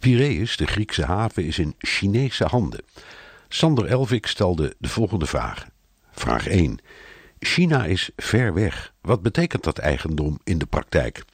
[0.00, 2.84] Piraeus, de Griekse haven, is in Chinese handen.
[3.48, 5.72] Sander Elvik stelde de volgende vragen.
[6.10, 6.78] Vraag 1.
[7.38, 8.92] China is ver weg.
[9.00, 11.24] Wat betekent dat eigendom in de praktijk?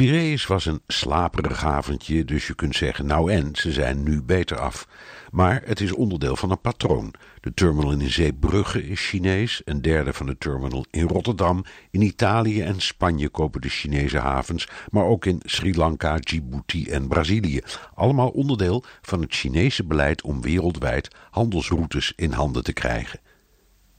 [0.00, 4.58] Piraeus was een slaperig haventje, dus je kunt zeggen, nou en, ze zijn nu beter
[4.58, 4.88] af.
[5.30, 7.14] Maar het is onderdeel van een patroon.
[7.40, 11.64] De terminal in Zeebrugge is Chinees, een derde van de terminal in Rotterdam.
[11.90, 17.08] In Italië en Spanje kopen de Chinese havens, maar ook in Sri Lanka, Djibouti en
[17.08, 17.60] Brazilië.
[17.94, 23.20] Allemaal onderdeel van het Chinese beleid om wereldwijd handelsroutes in handen te krijgen.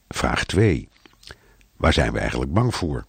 [0.08, 0.90] Vraag 2.
[1.78, 3.06] Waar zijn we eigenlijk bang voor?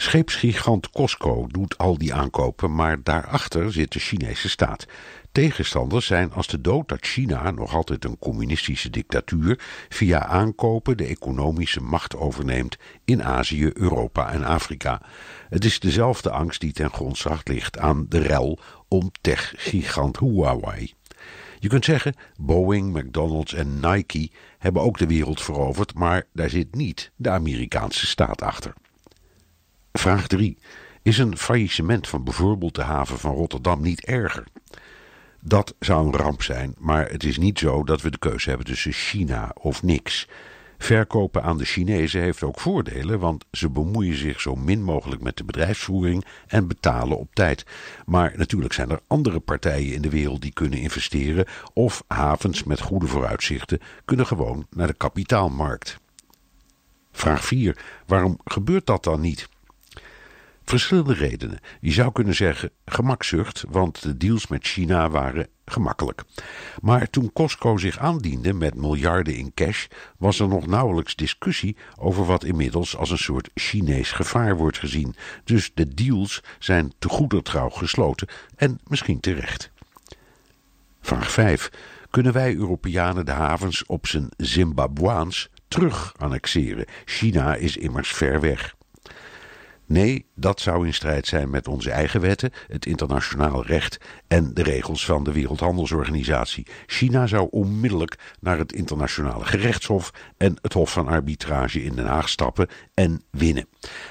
[0.00, 4.86] Scheepsgigant Costco doet al die aankopen, maar daarachter zit de Chinese staat.
[5.32, 11.04] Tegenstanders zijn als de dood dat China, nog altijd een communistische dictatuur, via aankopen de
[11.04, 15.02] economische macht overneemt in Azië, Europa en Afrika.
[15.48, 18.58] Het is dezelfde angst die ten grondslag ligt aan de rel
[18.88, 20.92] om tech-gigant Huawei.
[21.58, 26.74] Je kunt zeggen, Boeing, McDonald's en Nike hebben ook de wereld veroverd, maar daar zit
[26.74, 28.72] niet de Amerikaanse staat achter.
[30.08, 30.58] Vraag 3.
[31.02, 34.44] Is een faillissement van bijvoorbeeld de haven van Rotterdam niet erger?
[35.40, 38.66] Dat zou een ramp zijn, maar het is niet zo dat we de keuze hebben
[38.66, 40.28] tussen China of niks.
[40.78, 45.36] Verkopen aan de Chinezen heeft ook voordelen, want ze bemoeien zich zo min mogelijk met
[45.36, 47.64] de bedrijfsvoering en betalen op tijd.
[48.06, 52.80] Maar natuurlijk zijn er andere partijen in de wereld die kunnen investeren, of havens met
[52.80, 55.98] goede vooruitzichten kunnen gewoon naar de kapitaalmarkt.
[57.12, 57.76] Vraag 4.
[58.06, 59.48] Waarom gebeurt dat dan niet?
[60.68, 61.58] Verschillende redenen.
[61.80, 66.22] Je zou kunnen zeggen gemakzucht, want de deals met China waren gemakkelijk.
[66.80, 69.86] Maar toen Costco zich aandiende met miljarden in cash,
[70.18, 75.14] was er nog nauwelijks discussie over wat inmiddels als een soort Chinees gevaar wordt gezien.
[75.44, 79.70] Dus de deals zijn te goeder trouw gesloten en misschien terecht.
[81.00, 81.70] Vraag 5.
[82.10, 86.86] Kunnen wij Europeanen de havens op zijn Zimbabwaans terug annexeren?
[87.04, 88.76] China is immers ver weg.
[89.88, 94.62] Nee, dat zou in strijd zijn met onze eigen wetten, het internationaal recht en de
[94.62, 96.66] regels van de Wereldhandelsorganisatie.
[96.86, 102.28] China zou onmiddellijk naar het internationale gerechtshof en het Hof van Arbitrage in Den Haag
[102.28, 103.68] stappen en winnen.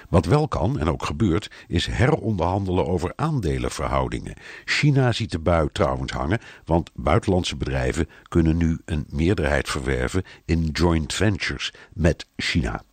[0.09, 4.35] Wat wel kan en ook gebeurt, is heronderhandelen over aandelenverhoudingen.
[4.65, 10.69] China ziet de bui trouwens hangen, want buitenlandse bedrijven kunnen nu een meerderheid verwerven in
[10.71, 12.83] joint ventures met China.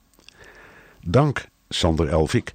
[1.01, 2.55] Dank Sander Elvik.